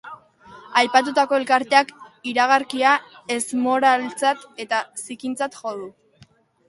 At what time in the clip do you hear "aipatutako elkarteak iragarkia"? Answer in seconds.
0.79-2.93